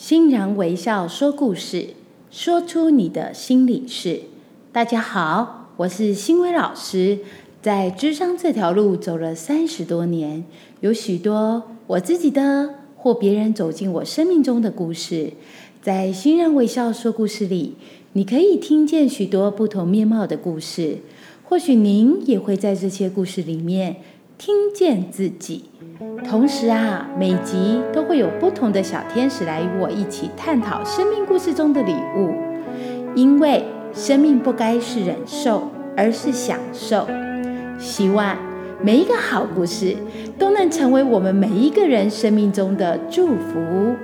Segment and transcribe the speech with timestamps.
[0.00, 1.88] 欣然微笑说故事，
[2.30, 4.22] 说出你的心里事。
[4.72, 7.18] 大家好，我是欣薇老师，
[7.60, 10.42] 在智商这条路走了三十多年，
[10.80, 15.34] 有许多我自己的或别人走进我生命中的故事。
[15.82, 17.74] 在欣然微笑说故事里，
[18.14, 21.00] 你可以听见许多不同面貌的故事，
[21.44, 23.96] 或许您也会在这些故事里面
[24.40, 25.66] 听见自己。
[26.24, 32.32] 同时啊，每集都会有不同的小天使来与我一起探讨生命故事中的礼物，
[33.14, 37.06] 因为生命不该是忍受，而是享受。
[37.78, 38.34] 希望
[38.80, 39.94] 每一个好故事
[40.38, 43.94] 都能成为我们每一个人生命中的祝福。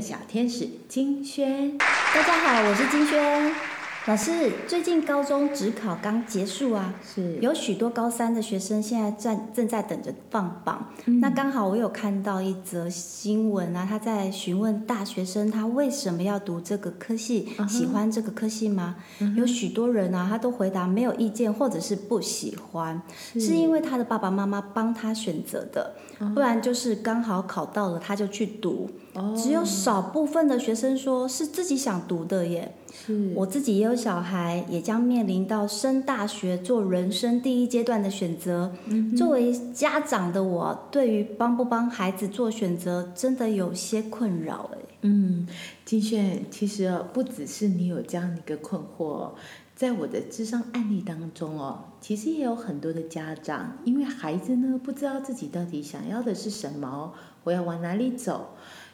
[0.00, 1.76] 的小天使金轩。
[1.76, 3.52] 大家好，我是金轩
[4.06, 4.50] 老师。
[4.66, 10.88] 最近高中职考刚结束啊，是有许多高三的学生现在在正在等着放榜。
[11.20, 18.96] 那刚好我有看到一则新闻啊，他在询问大学生他为什么要读这个科系，喜欢这个科系吗？
[19.36, 23.02] 有许多人啊，他都回答没有意见或者是不喜欢，
[23.34, 25.94] 是因为他的爸爸妈妈帮他选择的，
[26.34, 28.88] 不然就是刚好考到了他就去读。
[29.36, 32.74] 只有少部分的学生说是自己想读的耶。
[32.92, 38.72] 是我自己也有小孩，也将面临到升大学做人生第一阶段的选择。
[39.16, 44.78] 作为家长的我，对于帮不帮孩子做选择，真的有些困扰哎。
[45.02, 45.46] 嗯，
[45.84, 49.34] 金炫，其实哦，不只是你有这样的一个困惑哦，
[49.74, 57.14] 在我的智商案例当中哦，其实也有很多的家长，因为孩子呢不知道自己到底想要的是什么，
[57.44, 58.48] 我要往哪里走。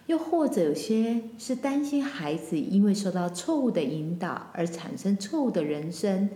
[0.06, 6.30] 又或者有些是担心孩子因为受到错误的引导而产生错误的人生，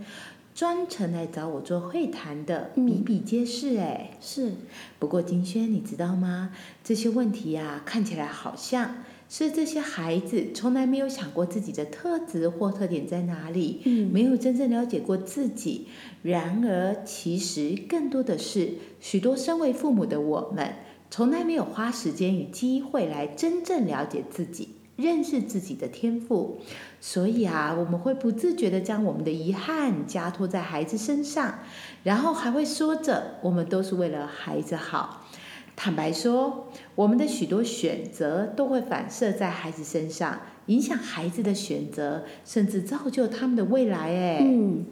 [0.54, 4.18] 专程来找我做会谈的比比皆是哎。
[4.20, 4.52] 是，
[4.98, 6.50] 不过金轩，你知道吗？
[6.82, 15.86] 这些问题呀、看起来好像是这些孩子从来没有想过自己的特质或特点在哪里，嗯没有真正了解过自己。
[16.22, 20.74] 然而，其实更多的是许多身为父母的我们。
[21.10, 26.60] 从来没有花时间与机会来真正了解自己、认识自己的天赋，
[27.00, 31.58] 所以啊，我们会不自觉地将我们的遗憾加托在孩子身上，
[32.04, 35.26] 然后还会说着我们都是为了孩子好。
[35.74, 44.14] 坦白说，我们的许多选择都会反射在孩子身上，影响孩子的选择，甚至造就他们的未来。
[44.14, 44.84] 哎，嗯，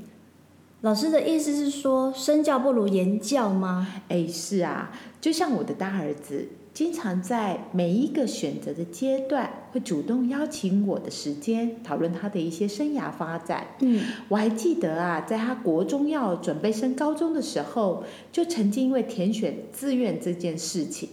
[0.83, 3.89] 老师的意思是说，身教不如言教吗？
[4.09, 13.67] 哎，是啊，就像我的大儿子，经常在每一个选择的阶段，会主动邀请我的时间，讨论他的一些生涯发展。
[13.81, 21.09] 嗯，我还记得啊，在他国中要准备升高中的时候，就曾经因为填选志愿这件事情，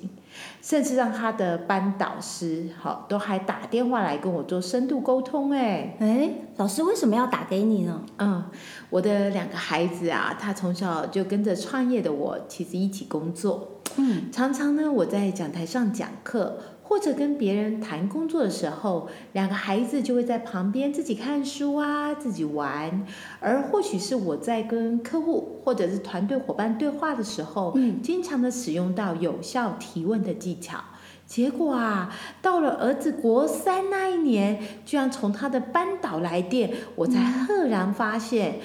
[0.62, 5.51] 甚至让他的班导师好都还打电话来跟我做深度沟通。
[5.51, 8.01] 哎，哎，老师为什么要打给你呢？
[8.18, 8.44] 嗯，
[8.90, 13.72] 我的两个孩子啊，他从小就跟着创业的我，其实一起工作。
[13.97, 16.57] 嗯，常常呢，我在讲台上讲课，
[16.88, 23.06] 或者跟别人谈工作的时候，两个孩子就会在旁边自己看书啊，自己玩。
[23.40, 30.78] 而或许是我在跟客户或者是团队伙伴对话的时候，嗯经常的使用到有效提问的技巧。
[31.25, 38.59] 结果啊，到了儿子国三那一年，居然从他的班导来电，我才赫然发现，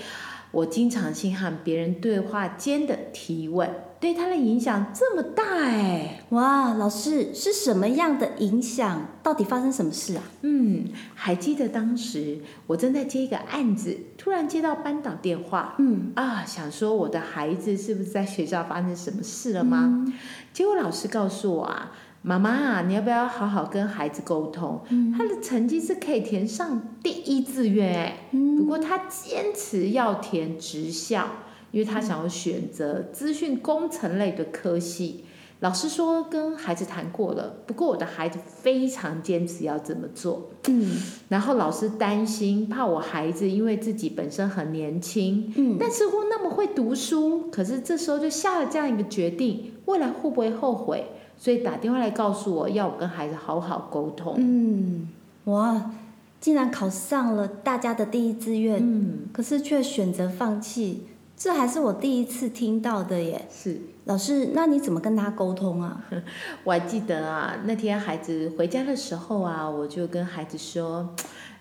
[0.52, 6.24] 我经常性和别人对话间的提问，对他的影响这么大哎。
[6.30, 9.08] 哇，老师是什么样的影响？
[9.22, 10.22] 到底发生什么事啊？
[10.42, 20.04] 嗯，还记得当时我正在接一个案子，突然接到班导电话，嗯，啊，想说我的孩子是不是在学校发生什么事了吗？
[20.52, 21.92] 结果老师告诉我啊，
[22.22, 24.80] 妈妈啊，你要不要好好跟孩子沟通？
[24.90, 31.26] 嗯他的成绩是可以填上第一志愿哎，嗯不过他坚持要填职校，
[31.70, 35.24] 因为他想要选择资讯工程类的科系。
[35.60, 40.50] 老师说跟孩子谈过了，不过我的孩子非常坚持要这么做。
[40.68, 51.06] 嗯然后老师担心，怕我孩子因为自己本身很年轻，嗯但似乎那么会读书，可是这时候就下了这样一个决定，未来会不会后悔？
[51.40, 54.34] 所以打电话来告诉我要我跟孩子好好沟通。
[54.36, 55.08] 嗯，
[55.44, 55.90] 哇，
[56.38, 61.04] 竟然考上了大家的第一志愿，嗯，可是却选择放弃，
[61.34, 63.48] 这还是我第一次听到的耶。
[63.50, 66.04] 是，老师，那你怎么跟他沟通啊？
[66.62, 71.14] 我还记得啊，那天孩子回家的时候啊，我就跟孩子说：“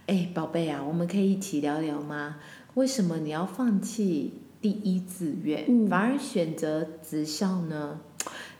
[0.07, 2.35] 哎，宝贝啊，我们可以一起聊聊吗？
[2.73, 8.01] 为什么你要放弃第一志愿，嗯反而选择职校呢？”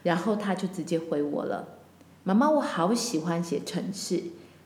[0.04, 1.68] 然后他就直接回我了
[2.24, 4.22] ：“妈妈，我好喜欢写城市。”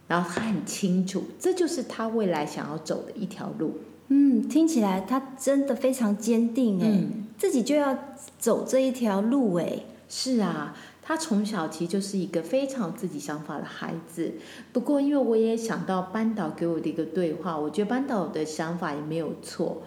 [0.07, 3.79] 然后他很清楚，这就是他未来想要走的一条路。
[4.09, 7.97] 嗯，听起来他真的非常坚定哎，嗯自己就要
[8.37, 9.79] 走这一条路哎。
[10.09, 14.33] 是啊，他从小其实就是一个非常有自己想法的孩子。
[14.71, 19.81] 不过，因为我也想到班导给我的一个对话，我觉得班导的想法也没有错，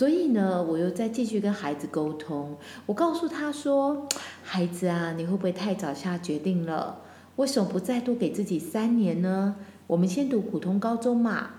[0.00, 2.56] 所以呢，我又再继续跟孩子沟通。
[2.86, 4.08] 我告诉他说
[4.42, 7.02] ：“孩子啊，你会不会太早下决定了？
[7.36, 9.56] 为什么不再多给自己三年呢？
[9.86, 11.50] 我们先读普通高中嘛。”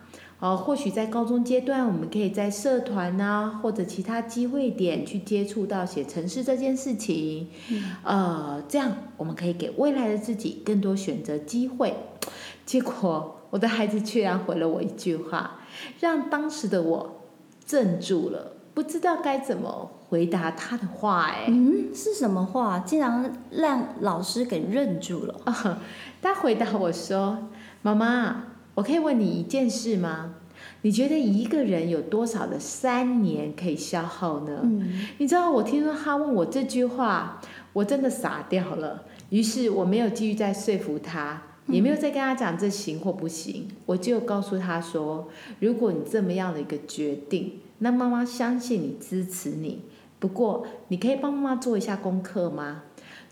[0.41, 7.47] 哦，或许在高中阶段，我们可以在社团啊，或者其他机会点去接触到写程式这件事情，
[8.01, 11.93] 呃，这样我们可以给未来的自己更多选择机会。
[12.65, 15.59] 结果我的孩子居然回了我一句话，
[15.99, 17.20] 让当时的我
[17.71, 21.23] 怔住了，不知道该怎么回答他的话。
[21.23, 22.79] 哎，嗯，是什么话？
[22.79, 25.39] 竟然让老师给认住了。
[26.21, 27.47] 他回答我说
[27.81, 28.43] ：“妈妈，
[28.75, 30.35] 我可以问你一件事吗？
[30.83, 37.39] 你觉得一个人有多少的三年可以消耗呢？”嗯你知道我听说他问我这句话，
[37.73, 39.05] 我真的傻掉了。
[39.29, 41.41] 于是我没有继续再说服他，
[41.71, 45.27] 也没有再跟他讲这行或不行，我就告诉他说：
[45.59, 49.83] 如果你这么样的一个决定，那妈妈相信你，支持你。
[50.19, 52.83] 不过你可以帮妈妈做一下功课吗？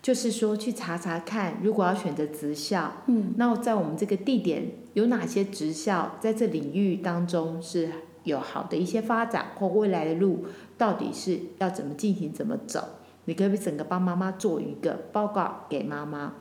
[0.01, 7.89] 就是说去查查看，如果要选择职校，嗯那在我们这个地点有哪些职校在这领域当中是
[8.23, 10.45] 有好的一些发展或未来的路，
[10.77, 12.81] 到底是要怎么进行、怎么走？
[13.25, 16.33] 你可不可以整个帮妈妈做一个报告给妈妈？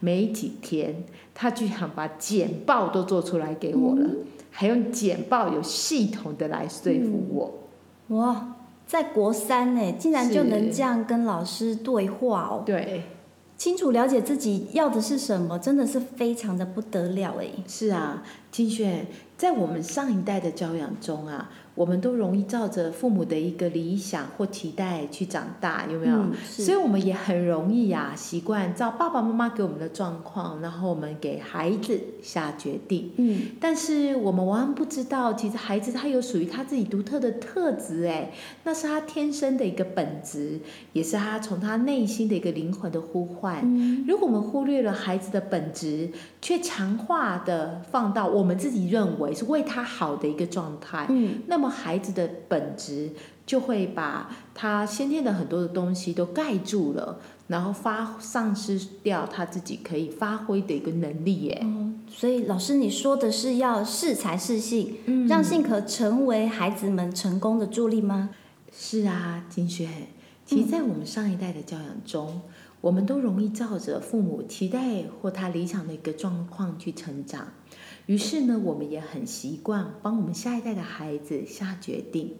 [0.00, 1.04] 没几天，
[1.34, 4.10] 他居然把简报都做出来给我了，
[4.50, 8.16] 还用简报有系统的来说服我。
[8.16, 13.02] 哇，在国三呢，竟然就能这样跟老师对话哦，对，
[13.56, 17.46] 清楚了解自己要的是什么，真的是非常的不得了哎。
[17.66, 26.16] 是啊，金炫，在我们上一代的教养中啊，我们都容易照着父母的一个理想或期待去长大，有没有？
[26.16, 33.12] 嗯所以我们也很容易呀、习惯照爸爸妈妈给我们的状况，然后我们给孩子下决定。
[33.18, 38.32] 嗯但是我们往往不知道，其实孩子他有属于他自己独特的特质，哎，
[38.64, 40.58] 那是他天生的一个本质，
[40.94, 43.60] 也是他从他内心的一个灵魂的呼唤。
[43.62, 46.10] 嗯如果我们忽略了孩子的本质，
[46.40, 53.10] 却强化的放到我们自己认为是为他好的一个状态，嗯那么孩子的本质
[53.44, 61.60] 就会把他先天的很多的东西都盖住了，然后发丧失掉他自己可以发挥的一个能力耶。
[61.62, 68.30] 哦，所以老师你说的是要适才适性，嗯让性格成为孩子们成功的助力吗？
[68.72, 69.88] 是啊，金雪。
[70.44, 72.40] 其实，在我们上一代的教养中，
[72.80, 77.48] 我们都容易照着父母期待或他理想的一个状况去成长。
[78.06, 82.36] 于是呢，我们也很习惯帮我们下一代的孩子下决定。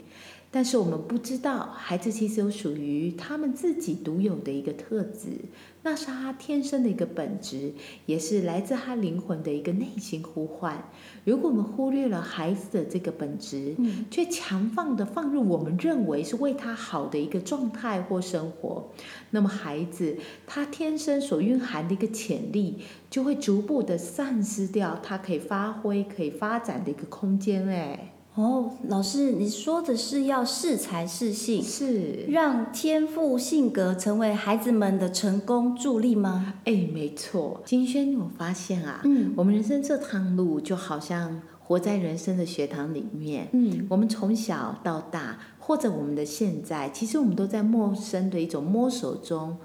[0.57, 5.29] 但是我们不知道，孩子其实有属于他们自己独有的一个特质，
[5.83, 7.75] 那是他天生的一个本质，
[8.07, 10.89] 也是来自他灵魂的一个内心呼唤。
[11.27, 18.89] 如果我们忽略了孩子的这个本质，嗯却强放的放入我们认为是为他好的一个状态或生活，
[19.33, 22.79] 那么孩子他天生所蕴含的一个潜力，
[23.11, 27.69] 就会逐步的丧失掉他可以发挥、可以发展的一个空间。
[27.69, 36.55] 哎，哦，老师你说的是要适才适性，是，让天赋性格成为孩子们的成功助力吗？
[36.65, 37.63] 哎，没错。
[37.65, 39.01] 金轩，你有发现啊？
[39.05, 43.49] 嗯我们人生这趟路就好像活在人生的学堂里面。
[43.53, 49.57] 嗯我们从小到大，或者我们的现在，其实我们都在陌生的一种摸索中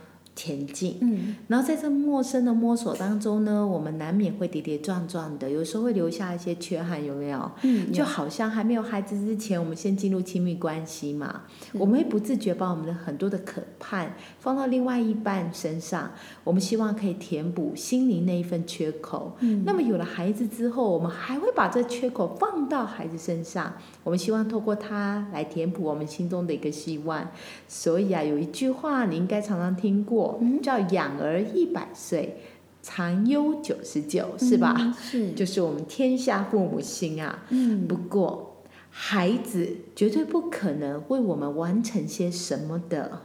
[0.41, 0.97] 前进。
[1.01, 7.51] 嗯然后在这陌生的摸索当中呢，我们难免会跌跌撞撞的，有时候会留下一些缺憾，有没有？
[7.61, 11.41] 嗯，就好像还没有孩子之前，我们先进入亲密关系嘛，
[11.73, 16.11] 我们会不自觉把我们的很多的渴盼放到另外一半身上，
[16.43, 19.35] 我们希望可以填补心灵那一份缺口。
[19.41, 27.27] 嗯那么有了孩子之后，我们还会把这缺口放到孩子身上，我们希望透过他来填补我们心中的一个希望。
[27.67, 30.30] 所以啊，有一句话你应该常常听过，
[30.61, 32.37] 叫“养儿一百岁，
[32.81, 34.75] 长忧九十九”，是吧？
[34.77, 37.43] 嗯是，就是我们天下父母心啊。
[37.49, 43.21] 嗯不过，孩子绝对不可能为我们完成些什么的。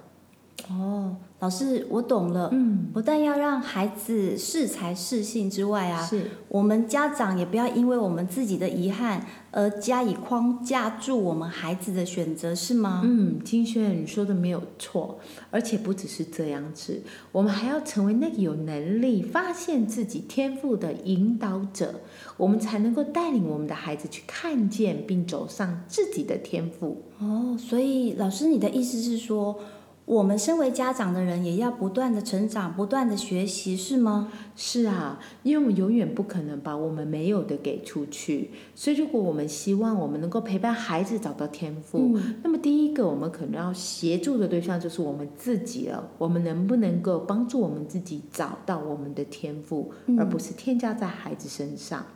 [0.68, 2.48] 哦，老师，我懂了。
[2.52, 13.02] 嗯，不但要让孩子适才适性之外啊，是我们家长也不要因为我们自己的遗憾而加以框架住我们孩子的选择，是吗？
[13.04, 15.18] 嗯，金轩，你说的没有错，
[15.50, 17.02] 而且不只是这样子，
[17.32, 22.00] 我们还要成为那个有能力发现自己天赋的引导者，
[22.38, 27.02] 我们才能够带领我们的孩子去看见并走上自己的天赋。
[27.18, 29.58] 哦，所以老师，你的意思是说，
[30.06, 34.32] 我们身为家长的人也要不断的成长，不断的学习，是吗？
[34.54, 46.08] 是啊，因为我们永远不可能把我们没有的给出去，所以如果我们希望我们能够陪伴孩子找到天赋，嗯那么第一个我们可能要协助的对象就是我们自己了。
[46.18, 52.06] 我们能不能够帮助我们自己找到我们的天赋，嗯而不是添加在孩子身上？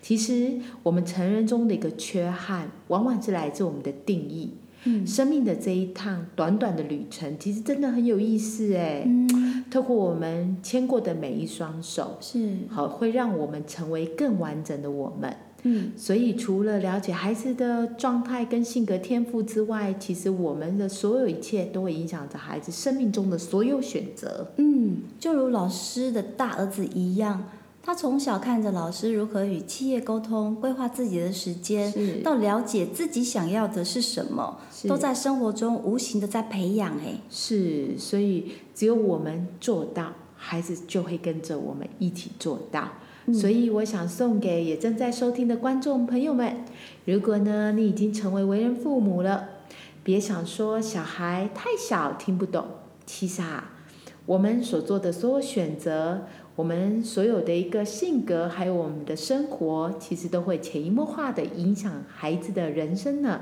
[0.00, 4.54] 其实我们成人中的一个缺憾，往往是来自我们的定义。
[4.84, 9.02] 嗯生命的这一趟短短的旅程，其实真的很有意思哎。
[9.06, 15.34] 嗯，透过我们牵过的每一双手，是，好，会让我们成为更完整的我们。
[15.66, 24.48] 嗯所以，除了了解孩子的状态跟性格天赋之外，其实我们的所有一切都会影响着孩子生命中的所有选择。
[24.58, 27.48] 嗯，就如老师的大儿子一样，
[27.86, 36.96] 他从小看着老师如何与企业沟通，规划自己的时间，到了解自己想要的是什么，都在生活中无形的在培养。
[36.96, 42.88] 哎，是，所以只有我们做到，孩子就会跟着我们一起做到。
[43.34, 46.64] 所以我想送给也正在收听的观众朋友们，
[47.04, 49.48] 如果呢你已经成为为人父母了，
[50.02, 52.64] 别想说小孩太小听不懂。
[53.04, 53.72] 其实啊，
[54.24, 56.26] 我们所做的所有选择，
[56.56, 63.40] 我们所有的一个性格，还有我们的生活，其实都会潜移默化的影响孩子的人生呢。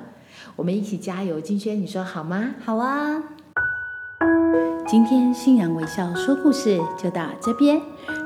[0.56, 2.54] 我们一起加油，金轩，你说好吗？
[2.64, 3.22] 好啊，
[4.88, 7.78] 今天欣然微笑说故事就到这边。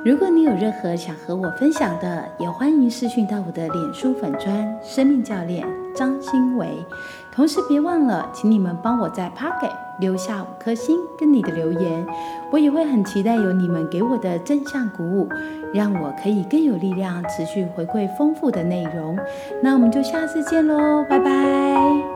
[0.05, 5.67] 如果你有任何想和我分享的，也欢迎私讯到我的脸书粉砖“生命教练
[5.97, 6.69] 张新维”。
[7.35, 12.07] 同时别忘了，请你们帮我在 Pocket 留下五颗星跟你的留言，
[12.51, 15.29] 我也会很期待有你们给我的正向鼓舞，
[15.73, 19.19] 让我可以更有力量持续回馈丰富的内容。
[19.63, 22.16] 那我们就下次见喽，拜拜。